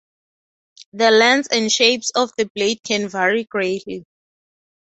[0.93, 4.07] The lengths and shapes of the blade can vary greatly.